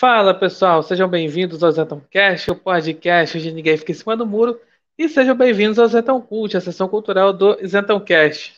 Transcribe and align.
Fala 0.00 0.32
pessoal, 0.32 0.82
sejam 0.82 1.06
bem-vindos 1.06 1.62
ao 1.62 1.70
Zetoncast, 1.70 2.50
o 2.50 2.56
podcast 2.56 3.36
onde 3.36 3.52
ninguém 3.52 3.76
fica 3.76 3.92
em 3.92 3.94
cima 3.94 4.16
do 4.16 4.24
muro, 4.24 4.58
e 4.96 5.06
sejam 5.10 5.36
bem-vindos 5.36 5.78
ao 5.78 5.86
Zetão 5.88 6.22
Cult, 6.22 6.56
a 6.56 6.60
sessão 6.62 6.88
cultural 6.88 7.34
do 7.34 7.54
Zetoncast. 7.66 8.54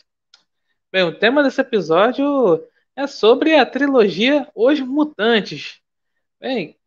Bem, 0.89 1.03
o 1.03 1.13
tema 1.13 1.43
desse 1.43 1.59
episódio 1.59 2.65
é 2.95 3.05
sobre 3.07 3.55
a 3.55 3.65
trilogia 3.65 4.47
Os 4.55 4.79
Mutantes. 4.79 5.81
Bem, 6.39 6.77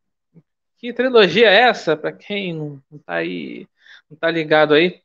que 0.78 0.90
trilogia 0.90 1.50
é 1.50 1.60
essa? 1.68 1.94
Para 1.94 2.12
quem 2.12 2.54
não 2.54 2.80
tá 3.04 3.16
aí, 3.16 3.68
não 4.08 4.16
tá 4.16 4.30
ligado 4.30 4.72
aí. 4.72 5.02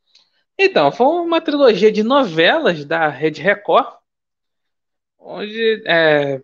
Então, 0.58 0.94
foi 0.94 1.08
uma 1.08 1.42
trilogia 1.42 1.92
de 1.92 2.04
novelas 2.04 2.86
da 2.86 3.10
Rede 3.10 3.42
Record, 3.42 3.98
onde 5.20 5.84
é, 5.86 6.42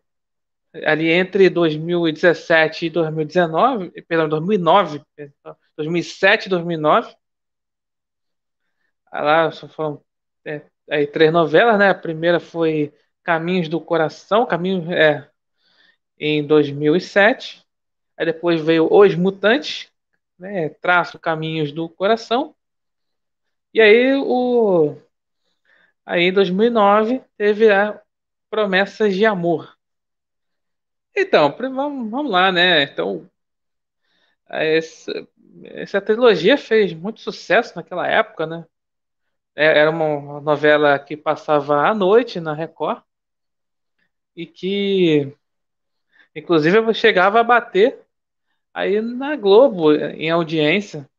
ali 0.85 1.09
entre 1.11 1.49
2017 1.49 2.87
e 2.87 2.89
2019, 2.89 3.91
perdão, 4.07 4.29
2009, 4.29 5.01
2007 5.75 6.45
e 6.47 6.49
2009. 6.49 7.15
Lá 9.11 9.51
foram 9.51 10.01
é, 10.45 10.61
aí, 10.89 11.07
três 11.07 11.31
novelas, 11.31 11.77
né? 11.79 11.89
A 11.89 11.95
primeira 11.95 12.39
foi 12.39 12.93
Caminhos 13.23 13.67
do 13.69 13.81
Coração, 13.81 14.45
Caminho 14.45 14.91
é 14.93 15.29
em 16.19 16.45
2007. 16.45 17.65
Aí 18.17 18.25
depois 18.25 18.61
veio 18.61 18.87
Os 18.91 19.15
Mutantes, 19.15 19.91
né? 20.39 20.69
Traço 20.69 21.19
Caminhos 21.19 21.71
do 21.71 21.89
Coração. 21.89 22.55
E 23.73 23.81
aí 23.81 24.15
o 24.15 24.95
aí 26.05 26.23
em 26.23 26.33
2009 26.33 27.21
teve 27.37 27.71
a 27.71 28.01
Promessas 28.49 29.13
de 29.15 29.25
Amor. 29.25 29.76
Então, 31.17 31.53
vamos, 31.57 32.31
lá, 32.31 32.51
né? 32.51 32.83
Então, 32.83 33.27
essa, 34.49 35.27
essa 35.63 36.01
trilogia 36.01 36.57
fez 36.57 36.93
muito 36.93 37.19
sucesso 37.21 37.75
naquela 37.75 38.07
época, 38.07 38.45
né? 38.45 38.65
É, 39.55 39.79
era 39.79 39.91
uma 39.91 40.41
novela 40.41 40.99
que 40.99 41.17
passava 41.17 41.87
à 41.87 41.93
noite 41.95 42.39
na 42.39 42.53
Record 42.53 43.03
e 44.35 44.45
que, 44.45 45.33
inclusive, 46.35 46.93
chegava 46.93 47.39
a 47.39 47.43
bater 47.43 47.99
aí 48.73 49.01
na 49.01 49.35
Globo 49.35 49.93
em 49.93 50.29
audiência. 50.31 51.09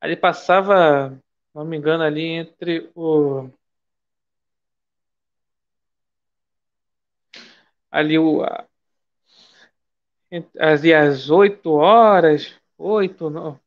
Ali 0.00 0.16
passava, 0.16 1.18
não 1.54 1.64
me 1.64 1.76
engano, 1.76 2.02
ali 2.04 2.22
entre 2.24 2.90
o 2.94 3.50
ali 7.90 8.18
o 8.18 8.44
ali 10.58 10.94
às 10.94 11.30
8 11.30 11.70
horas, 11.72 12.54
8, 12.76 13.60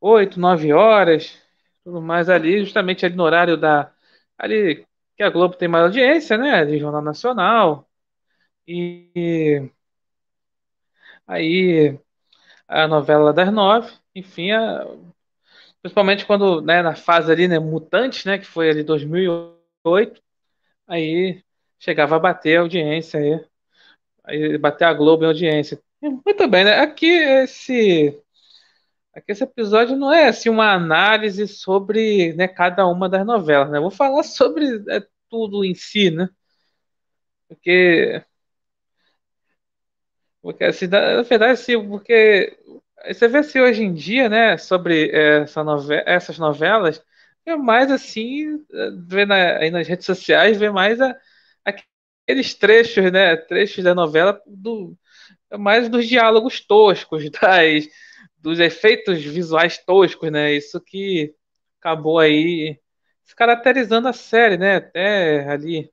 8, 0.00 0.40
9 0.40 0.72
horas, 0.72 1.38
tudo 1.84 2.00
mais 2.02 2.28
ali, 2.28 2.60
justamente 2.64 3.06
ali 3.06 3.16
no 3.16 3.24
horário 3.24 3.56
da. 3.56 3.92
Ali 4.38 4.86
que 5.16 5.22
a 5.22 5.30
Globo 5.30 5.56
tem 5.56 5.68
mais 5.68 5.84
audiência, 5.84 6.36
né? 6.38 6.64
De 6.64 6.78
Jornal 6.78 7.02
Nacional. 7.02 7.88
E 8.66 9.70
aí 11.26 11.98
a 12.68 12.88
novela 12.88 13.32
das 13.32 13.52
nove, 13.52 13.92
enfim, 14.14 14.52
a, 14.52 14.86
principalmente 15.82 16.26
quando, 16.26 16.60
né, 16.62 16.82
na 16.82 16.94
fase 16.96 17.32
ali, 17.32 17.48
né, 17.48 17.58
Mutantes, 17.58 18.24
né, 18.24 18.38
que 18.38 18.46
foi 18.46 18.70
ali 18.70 18.82
2008, 18.84 20.22
aí 20.86 21.42
chegava 21.78 22.16
a 22.16 22.20
bater 22.20 22.58
a 22.58 22.62
audiência 22.62 23.20
aí, 23.20 23.46
aí 24.24 24.58
bater 24.58 24.84
a 24.86 24.94
Globo 24.94 25.24
em 25.24 25.28
audiência. 25.28 25.82
Muito 26.02 26.48
bem, 26.48 26.64
né? 26.64 26.80
Aqui 26.80 27.06
esse, 27.06 28.18
aqui 29.14 29.32
esse 29.32 29.44
episódio 29.44 29.96
não 29.96 30.12
é 30.12 30.28
assim 30.28 30.48
uma 30.48 30.72
análise 30.74 31.48
sobre 31.48 32.34
né, 32.34 32.48
cada 32.48 32.86
uma 32.86 33.08
das 33.08 33.26
novelas, 33.26 33.70
né? 33.70 33.80
vou 33.80 33.90
falar 33.90 34.22
sobre 34.24 34.66
é, 34.90 35.06
tudo 35.30 35.64
em 35.64 35.74
si, 35.74 36.10
né? 36.10 36.28
Porque, 37.48 38.24
porque 40.42 40.64
assim, 40.64 40.86
na 40.86 41.22
verdade, 41.22 41.58
sim, 41.60 41.88
porque 41.88 42.56
você 43.06 43.28
vê 43.28 43.42
se 43.42 43.58
assim, 43.58 43.60
hoje 43.60 43.82
em 43.84 43.92
dia, 43.94 44.28
né, 44.28 44.56
sobre 44.56 45.10
essa 45.12 45.62
novela, 45.64 46.02
essas 46.06 46.38
novelas, 46.38 47.02
é 47.46 47.56
mais 47.56 47.90
assim, 47.90 48.64
vê 49.06 49.24
na, 49.26 49.58
aí 49.58 49.70
nas 49.70 49.86
redes 49.88 50.06
sociais, 50.06 50.58
vê 50.58 50.70
mais 50.70 51.00
a, 51.00 51.16
aqueles 51.64 52.54
trechos, 52.54 53.10
né, 53.12 53.36
trechos 53.36 53.84
da 53.84 53.94
novela 53.94 54.40
do 54.46 54.96
mais 55.58 55.88
dos 55.88 56.06
diálogos 56.08 56.60
toscos, 56.60 57.30
das, 57.30 57.86
dos 58.38 58.58
efeitos 58.60 59.22
visuais 59.22 59.78
toscos, 59.78 60.30
né? 60.30 60.52
Isso 60.54 60.80
que 60.80 61.34
acabou 61.80 62.18
aí 62.18 62.78
se 63.24 63.34
caracterizando 63.34 64.08
a 64.08 64.12
série, 64.12 64.56
né? 64.56 64.76
Até 64.76 65.48
ali 65.48 65.90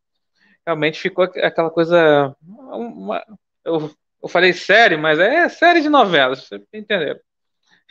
realmente 0.66 1.00
ficou 1.00 1.24
aquela 1.26 1.70
coisa. 1.72 2.36
Uma, 2.42 3.24
eu, 3.64 3.92
eu 4.22 4.30
falei 4.30 4.54
série, 4.54 4.98
mas 4.98 5.20
é 5.20 5.48
série 5.50 5.82
de 5.82 5.90
novelas, 5.90 6.48
você 6.48 6.62
entendeu? 6.74 7.20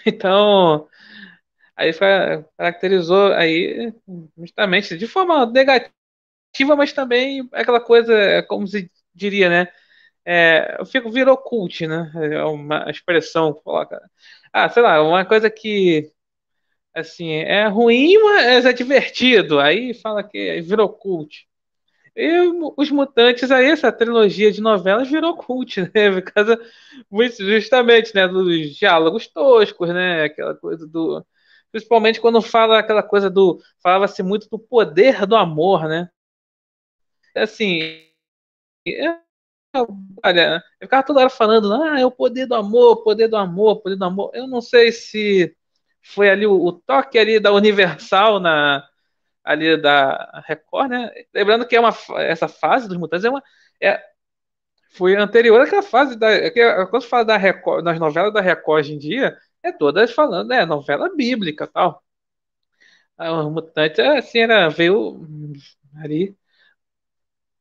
Então, 0.06 0.88
aí 1.76 1.92
caracterizou 2.56 3.32
aí 3.32 3.92
justamente 4.38 4.96
de 4.96 5.06
forma 5.06 5.46
negativa, 5.46 5.92
mas 6.76 6.92
também 6.92 7.48
aquela 7.52 7.80
coisa, 7.80 8.42
como 8.48 8.66
se 8.66 8.90
diria, 9.14 9.48
né? 9.48 9.72
É, 10.26 10.78
fico, 10.86 11.10
virou 11.10 11.36
cult, 11.38 11.86
né? 11.86 12.10
É 12.32 12.44
uma 12.44 12.90
expressão 12.90 13.54
que 13.54 13.62
coloca. 13.62 14.00
Ah, 14.52 14.68
sei 14.68 14.82
lá, 14.82 15.00
uma 15.02 15.24
coisa 15.24 15.48
que 15.48 16.12
assim 16.94 17.30
é 17.32 17.66
ruim, 17.68 18.18
mas 18.18 18.66
é 18.66 18.72
divertido. 18.72 19.60
Aí 19.60 19.94
fala 19.94 20.24
que 20.24 20.60
virou 20.62 20.88
cult. 20.90 21.46
E 22.16 22.30
os 22.76 22.90
mutantes 22.90 23.50
aí, 23.50 23.66
essa 23.70 23.92
trilogia 23.92 24.50
de 24.52 24.60
novelas 24.60 25.08
virou 25.08 25.36
cult, 25.36 25.80
né? 25.82 25.88
Por 26.20 26.22
causa, 26.22 26.60
justamente, 27.40 28.14
né? 28.14 28.26
Dos 28.28 28.76
diálogos 28.76 29.28
toscos, 29.28 29.90
né? 29.90 30.24
Aquela 30.24 30.54
coisa 30.56 30.86
do. 30.88 31.24
Principalmente 31.70 32.20
quando 32.20 32.42
fala 32.42 32.78
aquela 32.80 33.02
coisa 33.02 33.30
do. 33.30 33.60
Falava-se 33.82 34.22
muito 34.22 34.48
do 34.50 34.58
poder 34.58 35.26
do 35.26 35.36
amor, 35.36 35.88
né? 35.88 36.08
Assim. 37.34 37.80
É 38.86 39.25
Olha, 40.24 40.62
eu 40.80 40.86
ficava 40.86 41.02
toda 41.04 41.20
hora 41.20 41.30
falando, 41.30 41.72
ah, 41.74 42.00
é 42.00 42.06
o 42.06 42.10
poder 42.10 42.46
do 42.46 42.54
amor, 42.54 43.02
poder 43.02 43.28
do 43.28 43.36
amor, 43.36 43.82
poder 43.82 43.96
do 43.96 44.04
amor. 44.04 44.30
Eu 44.34 44.46
não 44.46 44.60
sei 44.60 44.92
se 44.92 45.56
foi 46.02 46.30
ali 46.30 46.46
o, 46.46 46.54
o 46.54 46.72
toque 46.72 47.18
ali 47.18 47.40
da 47.40 47.52
Universal 47.52 48.40
na 48.40 48.86
ali 49.44 49.80
da 49.80 50.42
Record, 50.46 50.90
né? 50.90 51.10
Lembrando 51.34 51.66
que 51.66 51.76
é 51.76 51.80
uma 51.80 51.94
essa 52.18 52.48
fase 52.48 52.88
dos 52.88 52.96
mutantes 52.96 53.24
é 53.24 53.30
uma 53.30 53.42
é, 53.80 54.02
foi 54.90 55.16
anterior 55.16 55.60
àquela 55.60 55.82
fase 55.82 56.16
da 56.18 56.30
é 56.30 56.50
que, 56.50 56.60
quando 56.86 57.04
fala 57.04 57.24
da 57.24 57.36
Record, 57.36 57.84
nas 57.84 57.98
novelas 58.00 58.32
da 58.32 58.40
Record 58.40 58.80
hoje 58.86 58.94
em 58.94 58.98
dia, 58.98 59.36
é 59.62 59.72
todas 59.72 60.12
falando, 60.12 60.52
é 60.52 60.66
novela 60.66 61.14
bíblica, 61.14 61.66
tal. 61.66 62.02
O 63.18 63.50
mutante 63.50 64.00
assim 64.00 64.40
era 64.40 64.68
veio 64.68 65.20
ali 65.96 66.36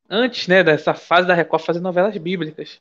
antes, 0.10 0.48
né, 0.48 0.64
dessa 0.64 0.94
fase 0.94 1.28
da 1.28 1.34
Record 1.34 1.64
fazer 1.64 1.80
novelas 1.80 2.18
bíblicas. 2.18 2.80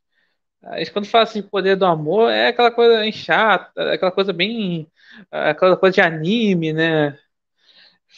Aí, 0.63 0.89
quando 0.91 1.07
fala 1.07 1.25
assim, 1.25 1.43
poder 1.43 1.77
do 1.77 1.87
amor, 1.87 2.31
é 2.31 2.49
aquela 2.49 2.71
coisa 2.71 3.11
chata, 3.13 3.93
aquela 3.95 4.13
coisa 4.13 4.33
bem. 4.33 4.91
aquela 5.31 5.77
coisa 5.77 5.95
de 5.95 6.01
anime, 6.01 6.73
né? 6.73 7.19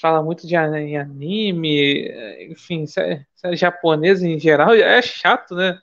Fala 0.01 0.23
muito 0.23 0.47
de 0.47 0.55
anime, 0.57 2.09
enfim, 2.51 2.87
série, 2.87 3.27
série 3.35 3.57
japonesa 3.57 4.27
em 4.29 4.39
geral, 4.39 4.75
é 4.75 5.01
chato, 5.03 5.55
né? 5.55 5.79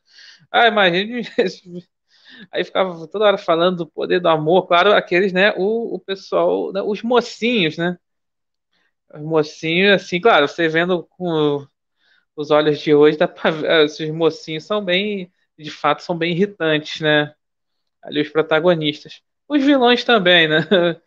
Ah, 0.52 0.68
imagine. 0.68 1.24
Aí 2.52 2.64
ficava 2.64 3.08
toda 3.08 3.26
hora 3.26 3.38
falando 3.38 3.78
do 3.80 3.88
poder 3.88 4.19
do 4.19 4.28
amor, 4.30 4.68
claro, 4.68 4.94
aqueles, 4.94 5.34
né? 5.34 5.54
O, 5.58 5.96
o 5.96 6.00
pessoal, 6.00 6.72
né, 6.74 6.81
os 6.81 7.02
mocinhos, 7.04 7.78
né? 7.78 7.98
Os 9.14 9.22
mocinhos, 9.22 9.94
assim, 9.94 10.19
claro, 10.19 10.48
você 10.48 10.68
vendo 10.68 11.06
com 11.18 11.66
os 12.35 12.51
olhos 12.51 12.80
de 12.80 12.94
hoje, 12.94 13.18
dá 13.18 13.27
pra 13.27 13.51
ver, 13.51 13.85
esses 13.85 14.09
mocinhos 14.12 14.65
são 14.65 14.83
bem, 14.83 15.31
de 15.57 15.69
fato, 15.71 16.03
são 16.03 16.18
bem 16.18 16.31
irritantes, 16.33 17.01
né? 17.01 17.33
Ali 18.01 18.21
os 18.21 18.30
protagonistas. 18.30 19.21
Os 19.47 19.63
vilões 19.63 20.03
também, 20.03 20.47
né? 20.47 20.59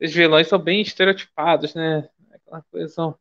Os 0.00 0.12
vilões 0.12 0.46
são 0.48 0.58
bem 0.58 0.82
estereotipados, 0.82 1.74
né? 1.74 2.08
Aquela 2.30 2.62
coisa. 2.70 3.14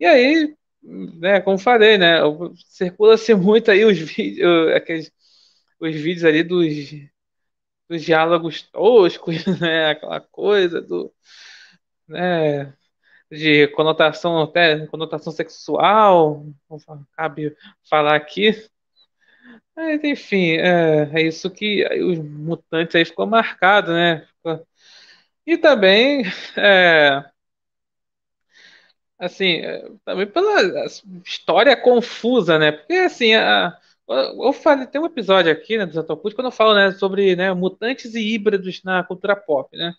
E 0.00 0.06
aí, 0.06 0.56
né, 0.82 1.40
como 1.40 1.58
falei, 1.58 1.98
né? 1.98 2.18
Circula-se 2.66 3.34
muito 3.36 3.70
aí 3.70 3.84
os 3.84 3.98
vídeos, 3.98 4.72
aqueles, 4.74 5.12
os 5.80 5.94
vídeos 5.94 6.24
ali 6.24 6.42
dos, 6.42 6.66
dos 7.88 8.02
diálogos 8.02 8.62
toscos, 8.62 9.44
né? 9.60 9.90
Aquela 9.90 10.20
coisa 10.20 10.80
do. 10.80 11.12
Né, 12.08 12.74
de 13.30 13.68
conotação 13.68 14.42
até 14.42 14.86
conotação 14.86 15.32
sexual, 15.32 16.44
cabe 17.16 17.56
falar 17.88 18.16
aqui. 18.16 18.52
Mas, 19.74 20.02
enfim, 20.04 20.52
é, 20.58 21.10
é 21.14 21.22
isso 21.22 21.50
que 21.50 21.84
os 22.02 22.18
mutantes 22.18 22.94
aí 22.96 23.04
ficou 23.04 23.26
marcado, 23.26 23.92
né? 23.92 24.26
E 25.46 25.56
também, 25.58 26.24
é, 26.56 27.24
assim, 29.18 29.60
é, 29.60 29.88
também 30.04 30.26
pela 30.26 30.86
história 31.24 31.76
confusa, 31.76 32.58
né? 32.58 32.72
Porque, 32.72 32.94
assim, 32.94 33.34
a, 33.34 33.76
eu 34.08 34.52
falei, 34.52 34.86
tem 34.86 35.00
um 35.00 35.06
episódio 35.06 35.52
aqui, 35.52 35.78
né, 35.78 35.86
do 35.86 35.92
Zatoput, 35.92 36.34
quando 36.34 36.46
eu 36.46 36.50
falo, 36.52 36.74
né, 36.74 36.92
sobre, 36.92 37.36
né, 37.36 37.52
mutantes 37.54 38.14
e 38.14 38.20
híbridos 38.34 38.82
na 38.82 39.04
cultura 39.04 39.36
pop, 39.36 39.76
né? 39.76 39.94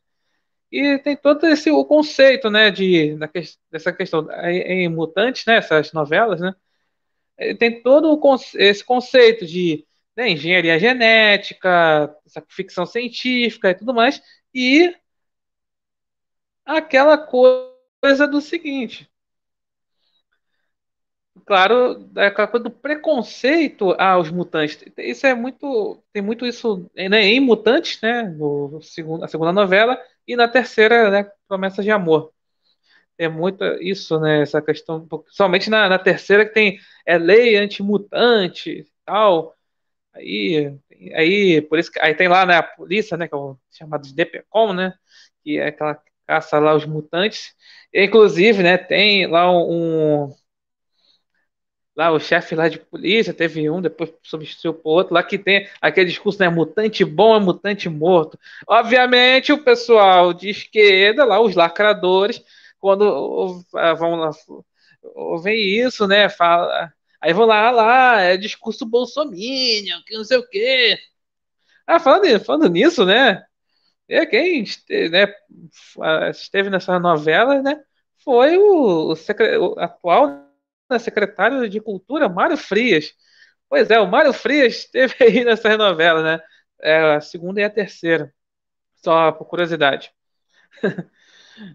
E 0.71 0.97
tem 0.99 1.17
todo 1.17 1.45
esse 1.47 1.69
o 1.69 1.83
conceito, 1.83 2.49
né, 2.49 2.71
de 2.71 3.15
da, 3.17 3.29
dessa 3.69 3.91
questão 3.91 4.27
em, 4.45 4.85
em 4.85 4.89
mutantes, 4.89 5.45
né, 5.45 5.57
essas 5.57 5.91
novelas, 5.91 6.39
né? 6.39 6.55
Tem 7.59 7.81
todo 7.81 8.13
o, 8.13 8.35
esse 8.55 8.83
conceito 8.83 9.45
de 9.45 9.85
né, 10.15 10.29
engenharia 10.29 10.79
genética, 10.79 12.15
ficção 12.49 12.85
científica 12.85 13.71
e 13.71 13.75
tudo 13.75 13.93
mais, 13.93 14.21
e 14.53 14.95
aquela 16.65 17.17
coisa 17.17 18.27
do 18.29 18.39
seguinte, 18.41 19.10
claro, 21.45 22.09
é 22.15 22.27
aquela 22.27 22.47
coisa 22.47 22.63
do 22.65 22.71
preconceito 22.71 23.95
aos 23.97 24.29
mutantes. 24.31 24.83
Isso 24.97 25.25
é 25.25 25.33
muito, 25.33 26.03
tem 26.13 26.21
muito 26.21 26.45
isso 26.45 26.89
né, 26.95 27.23
em 27.23 27.39
Mutantes, 27.39 27.99
né, 28.01 28.23
no 28.23 28.81
segundo, 28.81 29.23
a 29.23 29.27
segunda 29.27 29.51
novela 29.51 29.99
e 30.27 30.35
na 30.35 30.47
terceira, 30.47 31.09
né, 31.09 31.31
Promessas 31.47 31.85
de 31.85 31.91
Amor. 31.91 32.31
É 33.17 33.29
muito 33.29 33.63
isso, 33.81 34.19
né, 34.19 34.41
essa 34.41 34.61
questão, 34.61 35.07
somente 35.29 35.69
na, 35.69 35.87
na 35.89 35.99
terceira 35.99 36.45
que 36.45 36.53
tem 36.53 36.79
é 37.05 37.17
lei 37.17 37.55
antimutante 37.57 38.69
e 38.71 38.87
tal. 39.05 39.55
Aí, 40.13 40.75
aí, 41.15 41.61
por 41.61 41.79
isso 41.79 41.91
que 41.91 41.99
aí 41.99 42.13
tem 42.15 42.27
lá 42.27 42.45
né, 42.45 42.55
a 42.57 42.63
polícia, 42.63 43.17
né, 43.17 43.27
que 43.27 43.33
é 43.35 43.37
o 43.37 43.57
chamado 43.71 44.03
de 44.03 44.13
DPCOM, 44.13 44.73
né, 44.73 44.93
que 45.43 45.57
é 45.59 45.67
aquela 45.67 46.01
caça 46.27 46.59
lá 46.59 46.75
os 46.75 46.85
mutantes. 46.85 47.53
E, 47.93 48.05
inclusive, 48.05 48.63
né, 48.63 48.77
tem 48.77 49.27
lá 49.27 49.51
um 49.51 50.33
lá 52.01 52.11
o 52.11 52.19
chefe 52.19 52.55
lá 52.55 52.67
de 52.67 52.79
polícia, 52.79 53.31
teve 53.33 53.69
um, 53.69 53.79
depois 53.79 54.11
substituiu 54.23 54.73
por 54.73 54.89
outro, 54.91 55.13
lá 55.13 55.21
que 55.21 55.37
tem 55.37 55.69
aquele 55.79 56.09
discurso, 56.09 56.39
né, 56.39 56.49
mutante 56.49 57.05
bom 57.05 57.35
é 57.35 57.39
mutante 57.39 57.87
morto. 57.87 58.39
Obviamente, 58.67 59.53
o 59.53 59.63
pessoal 59.63 60.33
de 60.33 60.49
esquerda, 60.49 61.23
lá 61.23 61.39
os 61.39 61.55
lacradores, 61.55 62.43
quando 62.79 63.63
vão 63.99 64.15
lá, 64.15 64.31
ouvem 65.13 65.59
isso, 65.59 66.07
né, 66.07 66.27
fala, 66.27 66.91
aí 67.21 67.33
vão 67.33 67.45
lá, 67.45 67.69
lá, 67.69 68.19
é 68.21 68.35
discurso 68.35 68.83
bolsominion, 68.83 70.01
que 70.05 70.17
não 70.17 70.23
sei 70.23 70.37
o 70.37 70.47
quê. 70.49 70.97
Ah, 71.85 71.99
falando, 71.99 72.39
falando 72.43 72.69
nisso, 72.69 73.05
né, 73.05 73.43
é 74.09 74.25
quem 74.25 74.63
né, 75.11 75.33
esteve 76.31 76.69
nessa 76.71 76.99
novela, 76.99 77.61
né, 77.61 77.79
foi 78.23 78.57
o, 78.57 79.13
o, 79.13 79.13
o 79.13 79.79
atual 79.79 80.50
na 80.91 80.99
secretária 80.99 81.69
de 81.69 81.79
Cultura, 81.81 82.29
Mário 82.29 82.57
Frias. 82.57 83.13
Pois 83.69 83.89
é, 83.89 83.99
o 83.99 84.07
Mário 84.07 84.33
Frias 84.33 84.75
esteve 84.77 85.15
aí 85.21 85.45
nessa 85.45 85.77
novela, 85.77 86.23
né? 86.23 86.43
É, 86.81 87.15
a 87.15 87.21
segunda 87.21 87.61
e 87.61 87.63
a 87.63 87.69
terceira. 87.69 88.33
Só 88.97 89.31
por 89.31 89.45
curiosidade. 89.45 90.11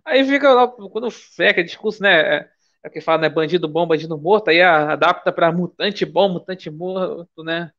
aí 0.04 0.24
fica 0.24 0.52
lá, 0.52 0.68
quando 0.68 1.10
feca 1.10 1.64
discurso, 1.64 2.02
né? 2.02 2.38
É, 2.38 2.50
é 2.84 2.90
que 2.90 3.00
fala, 3.00 3.22
né? 3.22 3.28
Bandido 3.28 3.68
bom, 3.68 3.86
bandido 3.86 4.18
morto, 4.18 4.48
aí 4.48 4.62
adapta 4.62 5.32
para 5.32 5.52
mutante 5.52 6.04
bom, 6.04 6.28
mutante 6.28 6.70
morto, 6.70 7.44
né? 7.44 7.72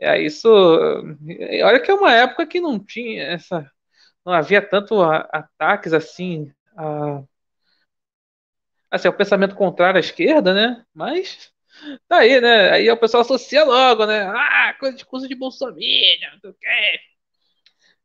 É 0.00 0.20
isso. 0.20 0.48
Olha 1.64 1.80
que 1.80 1.90
é 1.90 1.94
uma 1.94 2.12
época 2.12 2.46
que 2.46 2.60
não 2.60 2.78
tinha 2.78 3.22
essa. 3.24 3.70
Não 4.24 4.32
havia 4.32 4.62
tanto 4.62 5.02
ataques 5.02 5.92
assim 5.92 6.52
a 6.76 7.22
Assim, 8.94 9.08
é 9.08 9.10
o 9.10 9.16
pensamento 9.16 9.56
contrário 9.56 9.96
à 9.96 10.00
esquerda, 10.00 10.54
né? 10.54 10.84
Mas 10.94 11.52
tá 12.08 12.18
aí, 12.18 12.40
né? 12.40 12.70
Aí 12.70 12.88
o 12.88 12.96
pessoal 12.96 13.22
associa 13.22 13.64
logo, 13.64 14.06
né? 14.06 14.22
Ah, 14.22 14.72
coisa 14.78 14.96
de 14.96 15.04
curso 15.04 15.26
de 15.26 15.34
Bolsonaro, 15.34 15.76
não 16.32 16.40
sei 16.40 16.50
o 16.50 16.54
quê. 16.54 17.00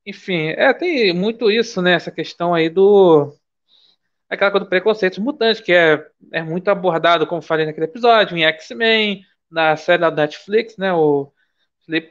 Enfim, 0.04 0.48
é, 0.50 0.74
tem 0.74 1.14
muito 1.14 1.52
isso, 1.52 1.80
né? 1.80 1.94
Essa 1.94 2.12
questão 2.12 2.56
aí 2.56 2.70
do. 2.70 3.38
Aquela 4.28 4.50
coisa 4.50 4.66
do 4.66 4.70
preconceito 4.70 5.22
mutante, 5.22 5.62
que 5.62 5.72
é, 5.72 6.10
é 6.32 6.42
muito 6.42 6.68
abordado, 6.70 7.28
como 7.28 7.42
falei 7.42 7.68
naquele 7.68 7.86
episódio, 7.86 8.36
em 8.36 8.44
X-Men, 8.46 9.24
na 9.50 9.78
série 9.78 10.02
da 10.02 10.10
Netflix, 10.10 10.76
né? 10.78 10.92
O 10.94 11.32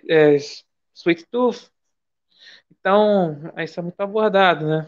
é, 0.09 0.37
Sweet 0.95 1.27
Tooth. 1.33 1.69
Então, 2.71 3.53
isso 3.59 3.81
é 3.81 3.83
muito 3.83 4.01
abordado, 4.01 4.69
né? 4.69 4.87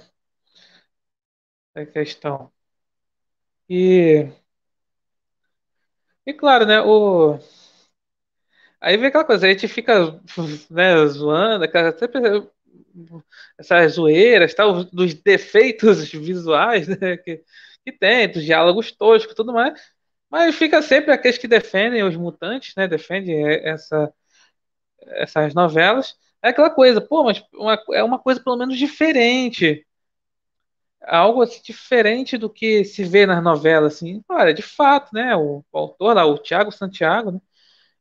A 1.75 1.85
questão. 1.87 2.53
E, 3.71 4.27
e 6.27 6.33
claro, 6.35 6.67
né, 6.67 6.81
o, 6.81 7.39
aí 8.81 8.97
vem 8.97 9.09
aquela 9.09 9.25
coisa, 9.25 9.47
a 9.47 9.51
gente 9.51 9.69
fica 9.69 10.21
né, 10.71 11.07
zoando, 11.07 11.65
sempre 11.99 12.21
essas 13.59 13.93
zoeiras, 13.93 14.55
tal, 14.55 14.85
dos 14.85 15.15
defeitos 15.15 16.11
visuais 16.13 16.89
né, 16.89 17.17
que, 17.17 17.43
que 17.85 17.93
tem, 17.93 18.29
dos 18.29 18.45
diálogos 18.45 18.93
toscos 18.93 19.35
tudo 19.35 19.53
mais, 19.53 19.81
mas 20.31 20.55
fica 20.55 20.83
sempre 20.83 21.13
aqueles 21.13 21.39
que 21.39 21.49
defendem 21.49 22.03
os 22.05 22.17
mutantes, 22.17 22.75
né, 22.77 22.87
defendem 22.89 23.45
essa, 23.47 24.13
essas 25.09 25.55
novelas, 25.55 26.17
é 26.43 26.51
aquela 26.51 26.71
coisa, 26.71 27.01
pô, 27.01 27.25
mas 27.25 27.43
uma, 27.55 27.79
é 27.93 28.05
uma 28.05 28.19
coisa 28.19 28.43
pelo 28.43 28.57
menos 28.57 28.79
diferente, 28.79 29.87
algo 31.17 31.43
assim, 31.43 31.61
diferente 31.65 32.39
do 32.39 32.51
que 32.51 32.85
se 32.85 33.05
vê 33.05 33.27
nas 33.27 33.43
novelas, 33.43 33.97
assim. 33.97 34.23
Olha, 34.29 34.55
de 34.55 34.63
fato, 34.63 35.11
né, 35.15 35.37
o, 35.37 35.65
o 35.73 35.79
autor 35.79 36.15
lá, 36.17 36.25
o 36.25 36.39
Tiago 36.39 36.71
Santiago, 36.73 37.33
né, 37.33 37.41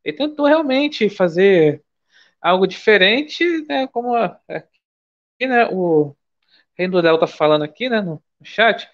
ele 0.03 0.17
tentou 0.17 0.45
realmente 0.47 1.09
fazer 1.09 1.83
algo 2.41 2.67
diferente, 2.67 3.45
né, 3.67 3.87
como 3.87 4.15
aqui, 4.15 5.47
né, 5.47 5.67
o 5.71 6.15
Reino 6.77 7.01
Del 7.01 7.19
tá 7.19 7.27
falando 7.27 7.63
aqui, 7.63 7.89
né, 7.89 8.01
no, 8.01 8.23
chat, 8.43 8.89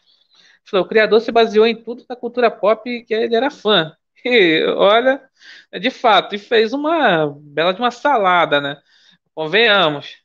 falou, 0.65 0.85
o 0.85 0.89
criador 0.89 1.21
se 1.21 1.31
baseou 1.31 1.67
em 1.67 1.81
tudo 1.83 2.05
da 2.07 2.15
cultura 2.15 2.51
pop 2.51 3.03
que 3.05 3.13
ele 3.13 3.35
era 3.35 3.51
fã. 3.51 3.95
E, 4.27 4.65
olha, 4.65 5.21
de 5.79 5.91
fato, 5.91 6.35
e 6.35 6.39
fez 6.39 6.73
uma 6.73 7.27
bela 7.41 7.73
de 7.73 7.79
uma 7.79 7.91
salada, 7.91 8.59
né? 8.59 8.81
Convenhamos. 9.35 10.17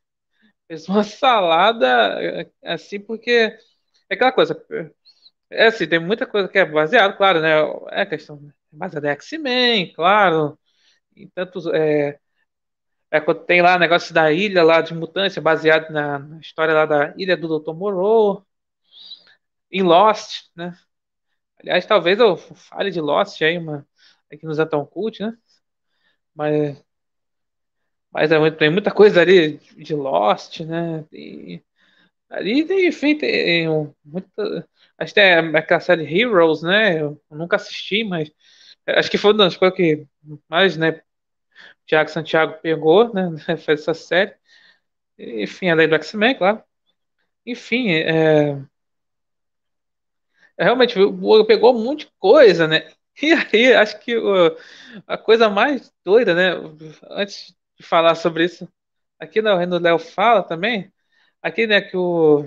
Fez 0.69 0.88
uma 0.88 1.05
salada 1.05 2.50
assim, 2.64 3.00
porque 3.00 3.59
é 4.11 4.14
aquela 4.14 4.33
coisa. 4.33 4.64
É 5.50 5.67
assim, 5.67 5.87
tem 5.88 5.99
muita 5.99 6.26
coisa 6.26 6.49
que 6.49 6.59
é 6.59 6.64
baseado, 6.64 7.17
claro, 7.17 7.40
né? 7.40 7.50
É 7.90 8.07
questão 8.07 8.52
baseada 8.73 9.09
em 9.09 9.12
X-Men, 9.12 9.93
claro. 9.95 10.59
Em 11.17 11.29
tantos. 11.29 11.67
É, 11.69 12.21
é 13.11 13.21
quando 13.21 13.45
tem 13.45 13.62
lá 13.62 13.76
o 13.76 13.79
negócio 13.79 14.14
da 14.14 14.33
ilha 14.33 14.62
lá 14.64 14.81
de 14.83 14.95
mutância, 14.95 15.43
baseado 15.43 15.90
na, 15.93 16.19
na 16.19 16.40
história 16.40 16.75
lá 16.75 16.87
da 16.87 17.14
ilha 17.19 17.37
do 17.37 17.49
Dr. 17.61 17.75
Moreau. 17.75 18.47
Em 19.71 19.83
Lost, 19.83 20.49
né? 20.55 20.76
Aliás, 21.61 21.87
talvez 21.87 22.19
eu 22.19 22.37
fale 22.37 22.90
de 22.90 23.00
Lost 23.00 23.40
aí, 23.43 23.59
uma, 23.59 23.87
aqui 24.33 24.47
nos 24.47 24.59
é 24.59 24.67
tão 24.67 24.87
cult, 24.87 25.21
né? 25.23 25.37
Mas, 26.35 26.83
mas 28.11 28.31
é, 28.33 28.50
tem 28.50 28.71
muita 28.71 28.90
coisa 28.90 29.21
ali 29.21 29.59
de 29.76 29.95
Lost, 29.95 30.61
né? 30.61 31.05
E, 31.12 31.62
Ali 32.31 32.65
tem, 32.65 32.87
enfim, 32.89 33.17
tem 33.19 33.67
muita. 34.05 34.69
Acho 34.99 35.15
que 35.15 35.21
tem 35.21 35.57
aquela 35.57 35.81
série 35.81 36.05
Heroes, 36.05 36.63
né? 36.63 37.01
Eu 37.03 37.21
nunca 37.31 37.57
assisti, 37.57 38.05
mas 38.05 38.31
acho 38.87 39.11
que 39.11 39.19
foi 39.19 39.33
uma 39.33 39.45
das 39.45 39.57
coisas 39.57 39.77
que 39.77 40.07
mais, 40.49 40.77
né? 40.77 40.91
O 40.91 41.87
Thiago 41.87 42.11
Santiago 42.11 42.59
pegou, 42.63 43.13
né? 43.15 43.31
Fez 43.59 43.81
essa 43.83 43.95
série. 43.95 44.35
Enfim, 45.19 45.71
além 45.71 45.89
do 45.89 45.97
X-Men, 45.97 46.37
claro. 46.37 46.63
Enfim, 47.47 47.91
é, 47.93 48.57
é 50.57 50.65
realmente 50.65 50.95
pegou 51.47 51.75
um 51.77 51.85
monte 51.85 52.07
de 52.07 52.13
coisa, 52.19 52.67
né? 52.69 52.91
E 53.23 53.33
aí, 53.35 53.75
acho 53.75 53.99
que 54.01 54.15
a 55.07 55.19
coisa 55.19 55.51
mais 55.51 55.93
doida, 56.05 56.35
né? 56.35 56.53
Antes 57.11 57.55
de 57.79 57.85
falar 57.85 58.15
sobre 58.15 58.45
isso, 58.47 58.67
aqui 59.19 59.43
no 59.43 59.79
Léo 59.79 59.99
fala 59.99 60.43
também 60.43 60.91
Aqui, 61.42 61.66
né, 61.66 61.80
que 61.80 61.97
o. 61.97 62.44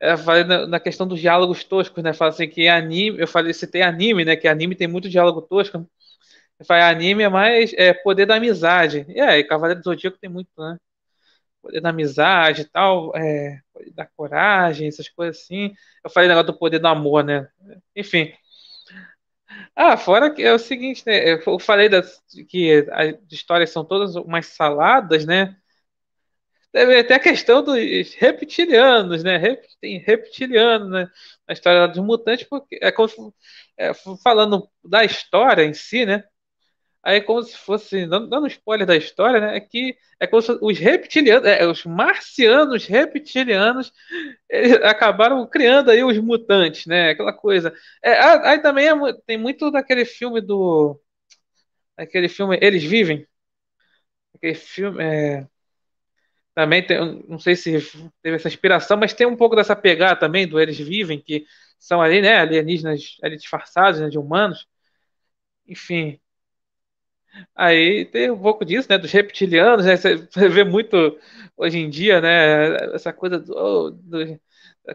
Eu 0.00 0.18
falei 0.18 0.44
na, 0.44 0.66
na, 0.66 0.80
questão 0.80 1.06
dos 1.06 1.20
diálogos 1.20 1.64
toscos, 1.64 2.02
né? 2.02 2.12
Fala 2.12 2.30
assim 2.30 2.48
que 2.48 2.68
anime. 2.68 3.18
Eu 3.20 3.26
falei, 3.28 3.54
tem 3.54 3.82
anime, 3.82 4.24
né? 4.24 4.36
Que 4.36 4.46
anime 4.48 4.74
tem 4.76 4.86
muito 4.86 5.08
diálogo 5.08 5.40
tosco. 5.42 5.88
Eu 6.58 6.66
falei, 6.66 6.82
anime 6.84 7.22
é 7.24 7.28
mais 7.28 7.72
é, 7.74 7.94
poder 7.94 8.26
da 8.26 8.36
amizade. 8.36 9.06
E 9.08 9.20
aí, 9.20 9.44
Cavaleiro 9.44 9.80
do 9.80 9.84
Zodíaco 9.84 10.18
tem 10.18 10.30
muito, 10.30 10.50
né? 10.58 10.78
Poder 11.62 11.80
da 11.80 11.90
amizade 11.90 12.62
e 12.62 12.64
tal, 12.66 13.16
é, 13.16 13.60
poder 13.72 13.92
da 13.92 14.06
coragem, 14.06 14.88
essas 14.88 15.08
coisas 15.08 15.38
assim. 15.42 15.74
Eu 16.04 16.10
falei 16.10 16.28
negócio 16.28 16.52
do 16.52 16.58
poder 16.58 16.78
do 16.80 16.88
amor, 16.88 17.24
né? 17.24 17.48
Enfim. 17.96 18.32
Ah, 19.76 19.96
fora 19.96 20.32
que 20.32 20.42
é 20.42 20.52
o 20.52 20.58
seguinte, 20.58 21.02
né? 21.06 21.32
Eu 21.32 21.58
falei 21.58 21.88
das, 21.88 22.22
que 22.48 22.86
as 22.92 23.14
histórias 23.32 23.70
são 23.70 23.84
todas 23.84 24.14
umas 24.16 24.46
saladas, 24.46 25.24
né? 25.26 25.56
Teve 26.74 26.98
até 27.00 27.16
a 27.16 27.20
questão 27.20 27.62
dos 27.64 28.14
reptilianos, 28.16 29.24
né? 29.24 29.38
Tem 29.80 29.98
reptiliano, 30.00 30.88
né? 30.90 31.08
Na 31.48 31.54
história 31.54 31.86
dos 31.88 32.04
mutantes, 32.04 32.46
porque 32.48 32.78
é 32.82 32.92
como 32.92 33.08
se- 33.08 33.16
é, 33.78 33.92
falando 34.24 34.68
da 34.84 35.04
história 35.04 35.64
em 35.64 35.74
si, 35.74 36.06
né? 36.06 36.24
Aí 37.02 37.18
é 37.18 37.20
como 37.20 37.42
se 37.42 37.56
fosse, 37.56 38.06
dando 38.06 38.40
um 38.42 38.46
spoiler 38.48 38.86
da 38.86 38.96
história, 38.96 39.40
né? 39.40 39.56
É 39.56 39.60
que 39.60 39.96
é 40.20 40.26
como 40.26 40.42
se 40.42 40.52
os 40.62 40.78
reptilianos, 40.78 41.46
é, 41.48 41.66
os 41.66 41.84
marcianos 41.86 42.86
reptilianos 42.86 43.92
eles 44.50 44.74
acabaram 44.84 45.46
criando 45.48 45.90
aí 45.90 46.04
os 46.04 46.18
mutantes, 46.18 46.86
né? 46.86 47.10
Aquela 47.10 47.32
coisa. 47.34 47.74
É, 48.04 48.12
aí 48.50 48.60
também 48.62 48.88
é 48.88 48.94
tem 49.26 49.38
muito 49.38 49.70
daquele 49.70 50.04
filme 50.06 50.40
do, 50.42 51.00
aquele 51.96 52.28
filme 52.28 52.58
Eles 52.62 52.84
Vivem, 52.84 53.26
aquele 54.34 54.54
filme. 54.54 55.02
é, 55.02 55.48
Também 56.54 56.86
tem, 56.86 57.24
não 57.28 57.38
sei 57.38 57.56
se 57.56 57.72
teve 58.22 58.36
essa 58.36 58.48
inspiração, 58.48 58.96
mas 58.96 59.12
tem 59.12 59.26
um 59.26 59.36
pouco 59.36 59.56
dessa 59.56 59.74
pegada 59.74 60.20
também 60.20 60.46
do 60.46 60.60
Eles 60.60 60.78
Vivem, 60.78 61.20
que 61.20 61.44
são 61.78 62.00
ali, 62.00 62.22
né, 62.22 62.36
alienígenas 62.38 63.16
ali 63.22 63.36
disfarçados, 63.36 64.00
né, 64.00 64.08
de 64.08 64.18
humanos. 64.18 64.66
Enfim, 65.66 66.20
aí 67.54 68.04
tem 68.06 68.30
um 68.30 68.38
pouco 68.40 68.64
disso, 68.64 68.88
né, 68.90 68.98
dos 68.98 69.10
reptilianos, 69.12 69.84
né, 69.86 69.96
você 69.96 70.48
vê 70.48 70.64
muito 70.64 71.18
hoje 71.56 71.78
em 71.78 71.88
dia, 71.90 72.20
né, 72.20 72.94
essa 72.94 73.12
coisa 73.12 73.38
do, 73.38 73.90
do, 73.90 74.18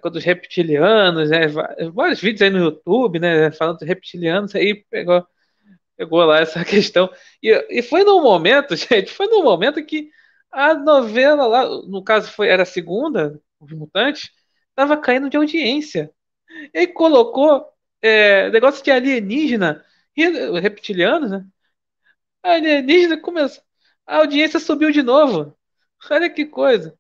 coisa 0.01 0.11
dos 0.13 0.23
reptilianos, 0.23 1.29
né, 1.29 1.47
vários 1.93 2.21
vídeos 2.21 2.41
aí 2.41 2.49
no 2.49 2.59
YouTube, 2.59 3.19
né, 3.19 3.51
falando 3.51 3.79
dos 3.79 3.87
reptilianos, 3.87 4.55
aí 4.55 4.75
pegou, 4.89 5.25
pegou 5.97 6.25
lá 6.25 6.39
essa 6.39 6.63
questão. 6.65 7.09
E, 7.43 7.79
e 7.79 7.81
foi 7.83 8.03
num 8.03 8.21
momento, 8.23 8.75
gente, 8.77 9.11
foi 9.11 9.27
num 9.27 9.43
momento 9.43 9.83
que 9.85 10.09
a 10.51 10.73
novela 10.75 11.47
lá, 11.47 11.65
no 11.87 12.03
caso 12.03 12.31
foi, 12.31 12.49
era 12.49 12.63
a 12.63 12.65
segunda, 12.65 13.39
Os 13.59 13.71
Mutantes, 13.73 14.31
tava 14.75 14.97
caindo 14.97 15.29
de 15.29 15.37
audiência. 15.37 16.11
E 16.73 16.79
aí 16.79 16.87
colocou 16.87 17.67
é, 18.01 18.49
negócio 18.51 18.83
de 18.83 18.91
alienígena, 18.91 19.85
reptilianos, 20.61 21.31
né? 21.31 21.45
Alienígena 22.43 23.17
começou. 23.21 23.63
A 24.05 24.17
audiência 24.17 24.59
subiu 24.59 24.91
de 24.91 25.01
novo. 25.03 25.55
Olha 26.11 26.29
que 26.29 26.45
coisa. 26.45 26.97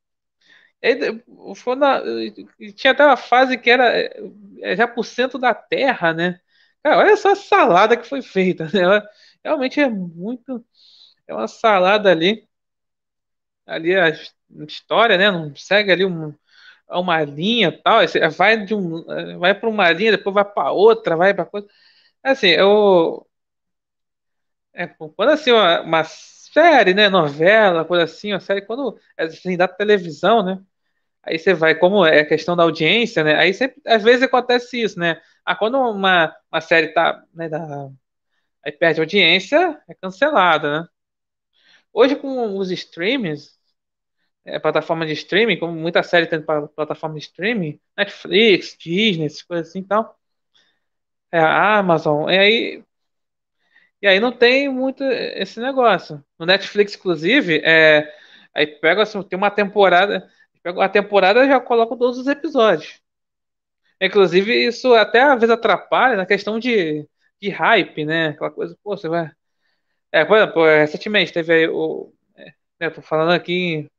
Foi 1.55 1.75
na- 1.75 2.01
tinha 2.75 2.91
até 2.91 3.05
uma 3.05 3.17
fase 3.17 3.57
que 3.57 3.69
era 3.69 3.91
é, 4.61 4.75
já 4.75 4.87
por 4.87 5.05
cento 5.05 5.37
da 5.37 5.53
Terra, 5.53 6.13
né? 6.13 6.39
Cara, 6.83 6.97
olha 6.99 7.17
só 7.17 7.31
a 7.31 7.35
salada 7.35 7.97
que 7.97 8.07
foi 8.07 8.21
feita, 8.21 8.65
né? 8.65 8.81
Ela 8.81 9.09
Realmente 9.43 9.79
é 9.79 9.89
muito. 9.89 10.65
É 11.27 11.35
uma 11.35 11.47
salada 11.49 12.11
ali. 12.11 12.48
Ali 13.69 13.95
a 13.97 14.09
história, 14.67 15.17
né? 15.17 15.31
Não 15.31 15.55
segue 15.55 15.91
ali 15.91 16.05
um, 16.05 16.33
uma 16.89 17.21
linha 17.23 17.71
tal. 17.83 18.01
Vai 18.37 18.65
de 18.65 18.75
um, 18.75 19.03
vai 19.39 19.53
para 19.59 19.69
uma 19.69 19.91
linha, 19.91 20.11
depois 20.13 20.33
vai 20.33 20.45
para 20.45 20.71
outra, 20.71 21.15
vai 21.17 21.33
para 21.33 21.45
coisa. 21.45 21.67
Assim, 22.23 22.49
eu. 22.49 23.27
É, 24.73 24.87
quando 24.87 25.29
assim, 25.29 25.51
uma, 25.51 25.81
uma 25.81 26.03
série, 26.05 26.93
né? 26.93 27.09
Novela, 27.09 27.85
coisa 27.85 28.03
assim, 28.05 28.33
uma 28.33 28.39
série, 28.39 28.61
quando 28.61 28.97
é 29.17 29.23
assim, 29.25 29.57
da 29.57 29.67
televisão, 29.67 30.43
né? 30.43 30.59
Aí 31.23 31.39
você 31.39 31.53
vai, 31.53 31.75
como 31.75 32.05
é 32.05 32.21
a 32.21 32.27
questão 32.27 32.55
da 32.55 32.63
audiência, 32.63 33.23
né? 33.23 33.35
Aí 33.35 33.53
sempre, 33.53 33.81
às 33.87 34.03
vezes 34.03 34.23
acontece 34.23 34.81
isso, 34.81 34.99
né? 34.99 35.21
Ah, 35.45 35.55
quando 35.55 35.77
uma, 35.79 36.35
uma 36.51 36.61
série 36.61 36.89
tá, 36.93 37.23
né, 37.33 37.49
da, 37.49 37.89
aí 38.65 38.71
perde 38.71 39.01
audiência, 39.01 39.81
é 39.89 39.95
cancelada, 39.95 40.81
né? 40.83 40.87
Hoje 41.93 42.15
com 42.15 42.57
os 42.57 42.71
streams, 42.71 43.58
é, 44.45 44.59
plataforma 44.59 45.05
de 45.05 45.13
streaming, 45.13 45.57
como 45.59 45.73
muita 45.73 46.03
série 46.03 46.27
tem 46.27 46.41
pra- 46.41 46.67
plataforma 46.69 47.15
de 47.15 47.21
streaming, 47.25 47.79
Netflix, 47.97 48.77
Disney, 48.79 49.25
essas 49.25 49.43
coisas 49.43 49.69
assim 49.69 49.79
e 49.79 49.83
tal, 49.85 50.17
é 51.31 51.39
a 51.39 51.77
Amazon, 51.79 52.29
e 52.29 52.37
aí, 52.37 52.83
e 54.01 54.07
aí 54.07 54.19
não 54.19 54.31
tem 54.31 54.69
muito 54.69 55.03
esse 55.03 55.59
negócio. 55.59 56.23
No 56.37 56.45
Netflix, 56.45 56.95
inclusive, 56.95 57.59
é, 57.63 58.11
aí 58.53 58.65
pega 58.67 59.03
assim, 59.03 59.21
tem 59.23 59.37
uma 59.37 59.51
temporada, 59.51 60.29
a 60.79 60.89
temporada 60.89 61.45
já 61.47 61.59
coloca 61.59 61.97
todos 61.97 62.17
os 62.17 62.27
episódios. 62.27 62.99
Inclusive, 64.01 64.67
isso 64.67 64.93
até 64.95 65.21
às 65.21 65.39
vezes 65.39 65.51
atrapalha 65.53 66.15
na 66.17 66.25
questão 66.25 66.59
de, 66.59 67.07
de 67.41 67.49
hype, 67.49 68.05
né? 68.05 68.29
Aquela 68.29 68.51
coisa, 68.51 68.77
pô, 68.83 68.95
você 68.97 69.09
vai. 69.09 69.31
É, 70.11 70.25
por 70.25 70.37
exemplo, 70.37 70.65
recentemente 70.65 71.33
teve 71.33 71.53
aí 71.53 71.67
o. 71.69 72.13
É, 72.37 72.53
né, 72.81 72.89
tô 72.91 73.01
falando 73.01 73.31
aqui 73.33 73.89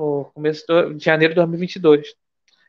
no 0.00 0.24
começo 0.32 0.64
de 0.94 1.04
janeiro 1.04 1.34
de 1.34 1.36
2022. 1.36 2.14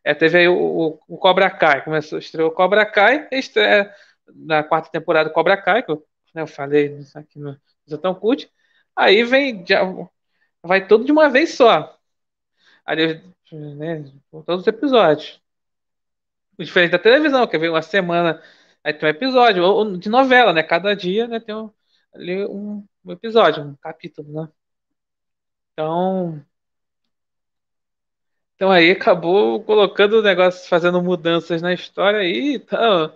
É, 0.04 0.14
teve 0.14 0.40
aí 0.40 0.48
o, 0.48 1.00
o, 1.08 1.18
Cobra 1.18 1.50
Kai, 1.50 1.84
começou, 1.84 2.20
estreou 2.20 2.52
Cobra 2.52 2.86
Kai, 2.86 3.28
estreia 3.32 3.94
na 4.28 4.64
quarta 4.64 4.90
temporada 4.92 5.30
Cobra 5.30 5.62
Kai, 5.62 5.84
que 5.84 5.92
eu, 5.92 6.06
né, 6.34 6.42
eu 6.42 6.48
falei 6.48 7.00
aqui 7.16 7.40
no 7.40 7.60
Zotão 7.90 8.16
Cult. 8.16 8.52
Aí 8.96 9.24
vem, 9.24 9.66
já, 9.68 9.82
vai 10.64 10.88
tudo 10.88 11.06
de 11.06 11.12
uma 11.12 11.30
vez 11.30 11.56
só. 11.56 11.98
Ali, 12.86 13.22
né, 13.52 14.04
todos 14.32 14.62
os 14.62 14.68
episódios. 14.68 15.42
Diferente 16.60 16.92
da 16.92 17.00
televisão, 17.00 17.48
que 17.48 17.58
vem 17.58 17.70
uma 17.70 17.82
semana, 17.82 18.42
aí 18.84 18.94
tem 18.94 19.08
um 19.08 19.12
episódio, 19.12 19.64
ou, 19.64 19.78
ou 19.78 19.98
de 19.98 20.10
novela, 20.10 20.54
né? 20.54 20.62
Cada 20.64 20.96
dia, 20.96 21.28
né, 21.28 21.40
tem 21.40 21.56
um, 21.56 21.72
ali 22.14 22.46
um, 22.46 22.86
um 23.06 23.12
episódio, 23.12 23.64
um 23.64 23.76
capítulo, 23.76 24.32
né? 24.32 24.50
Então, 25.74 26.46
então 28.62 28.70
aí 28.72 28.92
acabou 28.92 29.64
colocando 29.64 30.20
o 30.20 30.22
negócio, 30.22 30.70
fazendo 30.70 31.02
mudanças 31.02 31.64
na 31.64 31.74
história 31.74 32.20
aí, 32.20 32.58
então, 32.58 33.12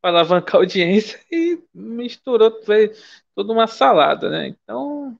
para 0.00 0.10
alavancar 0.10 0.54
a 0.56 0.58
audiência 0.60 1.20
e 1.30 1.62
misturou, 1.74 2.50
toda 3.34 3.52
uma 3.52 3.66
salada, 3.66 4.30
né? 4.30 4.48
Então, 4.48 5.18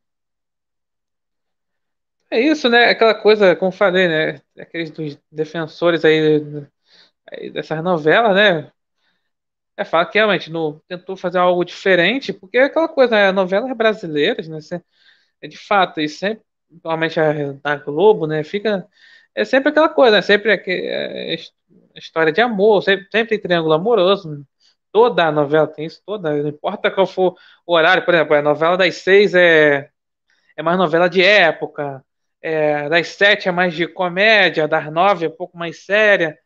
é 2.30 2.40
isso, 2.40 2.70
né? 2.70 2.86
Aquela 2.90 3.14
coisa, 3.14 3.54
como 3.54 3.70
falei, 3.70 4.08
né? 4.08 4.40
Aqueles 4.58 4.90
dos 4.90 5.18
defensores 5.30 6.06
aí, 6.06 6.42
aí 7.30 7.50
dessas 7.50 7.82
novelas, 7.82 8.34
né? 8.34 8.72
É, 9.76 9.84
fala 9.84 10.06
que 10.06 10.16
realmente 10.18 10.50
não, 10.50 10.80
tentou 10.88 11.18
fazer 11.18 11.38
algo 11.38 11.64
diferente, 11.64 12.32
porque 12.32 12.56
é 12.56 12.64
aquela 12.64 12.88
coisa, 12.88 13.14
né, 13.14 13.30
novelas 13.32 13.76
brasileiras, 13.76 14.48
né, 14.48 14.58
é 15.42 15.48
de 15.48 15.58
fato, 15.58 16.00
e 16.00 16.08
sempre, 16.08 16.42
principalmente 16.68 17.20
a 17.20 17.76
Globo, 17.76 18.26
né, 18.26 18.42
fica, 18.42 18.88
é 19.36 19.44
sempre 19.46 19.70
aquela 19.70 19.88
coisa, 19.90 20.16
né, 20.18 20.22
sempre 20.22 20.52
aque- 20.52 20.70
é, 20.72 21.34
his- 21.34 21.52
história 21.96 22.32
de 22.32 22.40
amor, 22.42 22.82
sempre, 22.82 23.06
sempre 23.12 23.28
tem 23.30 23.40
triângulo 23.40 23.74
amoroso, 23.74 24.46
toda 24.92 25.26
a 25.26 25.32
novela 25.32 25.66
tem 25.68 25.86
isso, 25.86 26.02
toda, 26.06 26.32
não 26.42 26.48
importa 26.50 26.90
qual 26.90 27.06
for 27.06 27.36
o 27.66 27.74
horário, 27.74 28.04
por 28.04 28.14
exemplo, 28.14 28.34
a 28.36 28.42
novela 28.42 28.76
das 28.78 28.96
seis 28.96 29.34
é, 29.34 29.90
é 30.56 30.62
mais 30.62 30.78
novela 30.78 31.08
de 31.08 31.22
época, 31.24 32.04
é, 32.42 32.88
das 32.88 33.08
sete 33.08 33.48
é 33.48 33.52
mais 33.52 33.74
de 33.74 33.86
comédia, 33.88 34.68
das 34.68 34.90
nove 34.92 35.26
é 35.26 35.28
um 35.28 35.36
pouco 35.36 35.56
mais 35.58 35.84
séria, 35.84 36.38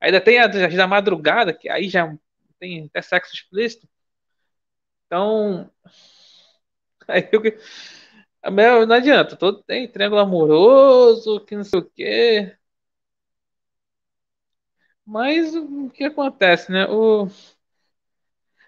Ainda 0.00 0.20
tem 0.20 0.38
a 0.40 0.46
da 0.48 0.68
da 0.68 0.86
madrugada, 0.88 1.52
que 1.54 1.68
aí 1.70 1.88
já 1.88 2.12
tem 2.60 2.86
até 2.86 3.02
sexo 3.02 3.34
explícito. 3.34 3.88
Então, 5.06 5.70
aí 7.08 7.28
eu, 7.32 7.40
não 8.50 8.94
adianta. 8.96 9.36
Todo 9.36 9.62
tem 9.62 9.88
triângulo 9.90 10.20
amoroso, 10.20 11.40
que 11.44 11.56
não 11.56 11.64
sei 11.64 11.80
o 11.80 11.84
quê. 11.90 12.56
Mas 15.04 15.54
o 15.54 15.88
que 15.90 16.04
acontece, 16.04 16.70
né? 16.70 16.86
O, 16.88 17.28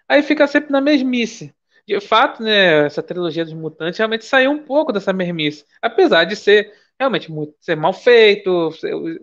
aí 0.07 0.23
fica 0.23 0.47
sempre 0.47 0.71
na 0.71 0.81
mesmice. 0.81 1.53
De 1.87 1.99
fato, 1.99 2.43
né, 2.43 2.85
essa 2.85 3.01
trilogia 3.01 3.43
dos 3.43 3.53
mutantes 3.53 3.97
realmente 3.97 4.25
saiu 4.25 4.51
um 4.51 4.63
pouco 4.63 4.91
dessa 4.91 5.11
mesmice. 5.13 5.65
Apesar 5.81 6.25
de 6.25 6.35
ser 6.35 6.71
realmente 6.99 7.31
muito, 7.31 7.55
ser 7.59 7.75
mal 7.75 7.93
feito, 7.93 8.71
ser- 8.73 8.93
os 8.95 9.17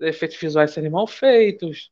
efeitos 0.00 0.36
visuais 0.38 0.70
serem 0.72 0.90
mal 0.90 1.06
feitos, 1.06 1.90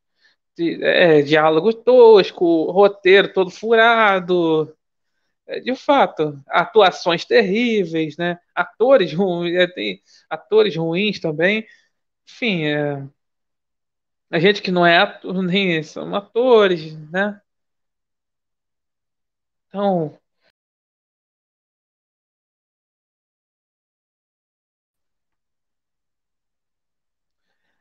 de- 0.56 0.82
é, 0.84 1.22
diálogo 1.22 1.72
tosco, 1.74 2.70
roteiro 2.72 3.32
todo 3.32 3.50
furado. 3.50 4.74
É, 5.48 5.60
de 5.60 5.74
fato, 5.76 6.42
atuações 6.48 7.24
terríveis, 7.24 8.16
né? 8.16 8.38
Atores 8.54 9.12
ruins, 9.12 9.54
é, 9.56 9.66
tem 9.68 10.00
atores 10.28 10.74
ruins 10.76 11.20
também. 11.20 11.64
Enfim, 12.28 12.64
é, 12.66 13.04
a 14.30 14.38
gente 14.38 14.62
que 14.62 14.70
não 14.70 14.86
é 14.86 14.98
ator, 14.98 15.42
nem 15.42 15.82
são 15.82 16.14
atores, 16.14 16.96
né? 17.10 17.40
Então, 19.68 20.18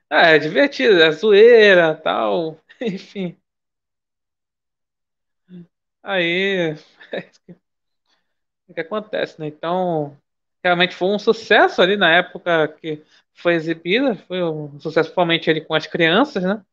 ah, 0.09 0.27
é 0.29 0.39
divertido, 0.39 1.01
é 1.01 1.11
zoeira, 1.11 1.95
tal, 1.95 2.59
enfim. 2.81 3.37
Aí, 6.05 6.75
o 8.67 8.73
que 8.73 8.81
acontece, 8.81 9.39
né? 9.39 9.47
Então, 9.47 10.17
realmente 10.63 10.95
foi 10.95 11.07
um 11.09 11.19
sucesso 11.19 11.81
ali 11.81 11.97
na 11.97 12.11
época 12.15 12.67
que 12.67 13.03
foi 13.33 13.53
exibida, 13.55 14.15
foi 14.15 14.43
um 14.43 14.79
sucesso 14.79 15.09
principalmente 15.09 15.49
ali 15.49 15.61
com 15.63 15.73
as 15.73 15.87
crianças, 15.87 16.43
né? 16.43 16.63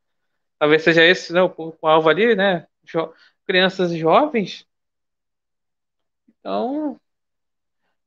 Talvez 0.58 0.82
seja 0.84 1.04
esse, 1.04 1.32
né, 1.32 1.42
o 1.42 1.50
público-alvo 1.50 2.08
ali, 2.08 2.36
né? 2.36 2.66
Jo 2.84 3.14
crianças 3.46 3.92
jovens. 3.94 4.66
Então, 6.28 7.00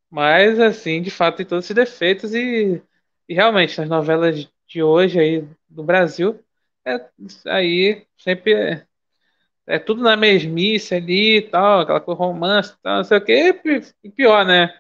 mas 0.10 0.60
assim, 0.60 1.02
de 1.02 1.12
fato, 1.12 1.38
tem 1.38 1.46
todos 1.46 1.66
esses 1.66 1.76
defeitos 1.76 2.34
e, 2.34 2.82
e 3.28 3.34
realmente 3.34 3.78
nas 3.80 3.90
novelas 3.90 4.48
de 4.68 4.84
hoje 4.84 5.20
aí 5.20 5.48
do 5.70 5.84
Brasil, 5.84 6.40
é, 6.86 7.10
aí 7.48 8.06
sempre 8.18 8.86
é, 9.68 9.76
é 9.76 9.80
tudo 9.80 10.02
na 10.04 10.16
mesmice 10.18 10.96
ali 10.96 11.38
e 11.38 11.42
tal, 11.42 11.82
aquela 11.82 12.02
coisa 12.02 12.20
romance 12.20 12.74
e 12.74 12.82
tal, 12.82 12.98
não 12.98 13.04
sei 13.04 13.18
o 13.18 13.26
quê, 13.26 13.62
e 14.04 14.10
pior, 14.12 14.46
né? 14.46 14.74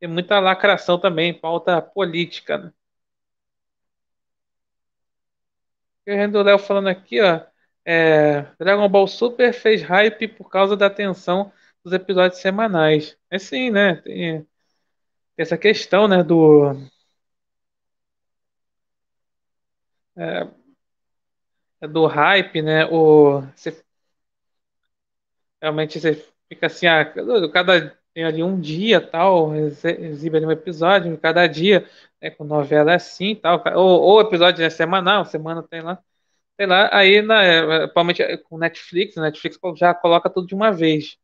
Tem 0.00 0.08
muita 0.08 0.38
lacração 0.40 0.98
também, 0.98 1.32
pauta 1.34 1.80
política, 1.82 2.58
né? 2.58 2.72
E 6.06 6.12
o 6.36 6.42
Léo 6.42 6.58
falando 6.58 6.88
aqui, 6.88 7.20
ó, 7.20 7.40
é, 7.84 8.42
Dragon 8.58 8.88
Ball 8.88 9.06
Super 9.06 9.52
fez 9.52 9.82
hype 9.82 10.28
por 10.28 10.48
causa 10.50 10.76
da 10.76 10.86
atenção 10.86 11.52
dos 11.84 11.92
episódios 11.92 12.40
semanais. 12.40 13.16
É 13.30 13.38
sim, 13.38 13.70
né? 13.70 13.96
Tem, 13.96 14.46
essa 15.36 15.58
questão, 15.58 16.08
né, 16.08 16.22
do 16.24 16.74
é, 20.16 20.46
do 21.88 22.06
hype, 22.06 22.62
né? 22.62 22.86
O 22.86 23.40
você, 23.54 23.84
realmente 25.62 26.00
você 26.00 26.14
fica 26.48 26.66
assim, 26.66 26.86
ah, 26.86 27.04
cada 27.52 27.96
tem 28.14 28.24
ali 28.24 28.42
um 28.42 28.60
dia 28.60 29.00
tal, 29.00 29.54
exibe 29.56 30.36
ali 30.36 30.46
um 30.46 30.50
episódio, 30.50 31.16
cada 31.18 31.46
dia, 31.46 31.88
né, 32.20 32.30
com 32.30 32.44
novela 32.44 32.92
é 32.92 32.96
assim 32.96 33.34
tal, 33.34 33.62
ou, 33.74 34.02
ou 34.02 34.20
episódio 34.20 34.64
é 34.64 34.68
semanal, 34.70 35.24
semana 35.24 35.62
tem 35.62 35.80
lá, 35.80 35.98
sei 36.56 36.66
lá, 36.66 36.90
aí 36.92 37.22
na, 37.22 37.42
é, 37.42 37.78
principalmente 37.80 38.38
com 38.38 38.58
Netflix, 38.58 39.16
Netflix 39.16 39.58
já 39.76 39.94
coloca 39.94 40.30
tudo 40.30 40.46
de 40.46 40.54
uma 40.54 40.72
vez. 40.72 41.18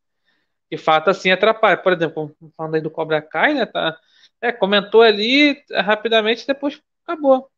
De 0.71 0.77
fato, 0.79 1.11
assim, 1.11 1.31
atrapalha. 1.31 1.77
Por 1.79 1.93
exemplo, 1.93 2.37
falando 2.57 2.75
aí 2.75 2.81
do 2.81 2.91
Cobra 2.91 3.23
Kai, 3.23 3.55
né? 3.55 3.67
Tá, 3.67 3.99
é, 4.41 4.53
comentou 4.53 5.03
ali 5.03 5.63
rapidamente, 5.73 6.47
depois 6.47 6.81
acabou. 7.05 7.51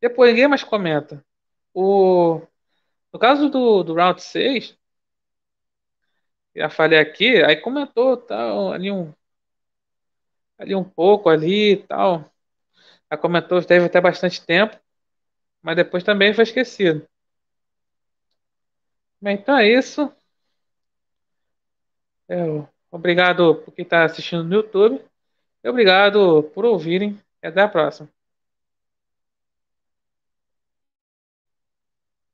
Depois 0.00 0.30
ninguém 0.32 0.48
mais 0.48 0.64
comenta. 0.64 1.24
O, 1.74 2.42
no 3.12 3.18
caso 3.18 3.48
do, 3.50 3.82
do 3.84 3.94
Round 3.94 4.22
6, 4.22 4.76
já 6.54 6.68
falei 6.70 6.98
aqui, 6.98 7.42
aí 7.42 7.56
comentou 7.56 8.16
tal, 8.16 8.72
ali 8.72 8.90
um, 8.90 9.12
ali 10.58 10.74
um 10.74 10.84
pouco 10.84 11.28
ali 11.28 11.72
e 11.72 11.76
tal. 11.86 12.30
Aí 13.10 13.18
comentou, 13.18 13.62
teve 13.64 13.86
até 13.86 14.00
bastante 14.00 14.44
tempo, 14.44 14.78
mas 15.62 15.76
depois 15.76 16.04
também 16.04 16.34
foi 16.34 16.44
esquecido. 16.44 17.06
Bem, 19.20 19.36
então 19.36 19.56
é 19.56 19.68
isso. 19.68 20.12
Eu, 22.28 22.68
obrigado 22.90 23.56
por 23.56 23.72
quem 23.74 23.84
está 23.84 24.04
assistindo 24.04 24.44
no 24.44 24.54
YouTube. 24.56 25.00
E 25.64 25.68
obrigado 25.68 26.44
por 26.54 26.64
ouvirem. 26.64 27.18
E 27.42 27.46
até 27.46 27.62
a 27.62 27.68
próxima. 27.68 28.08